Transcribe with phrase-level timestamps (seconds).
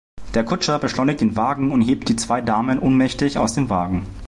[0.33, 4.07] Der Kutscher beschleunigt den Wagen und hebt die zwei Damen ohnmächtig aus dem Wagen.